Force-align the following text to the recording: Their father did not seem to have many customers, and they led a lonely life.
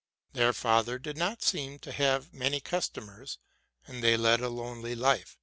Their 0.33 0.51
father 0.51 0.97
did 0.97 1.15
not 1.15 1.43
seem 1.43 1.77
to 1.77 1.91
have 1.91 2.33
many 2.33 2.59
customers, 2.59 3.37
and 3.85 4.03
they 4.03 4.17
led 4.17 4.41
a 4.41 4.49
lonely 4.49 4.95
life. 4.95 5.37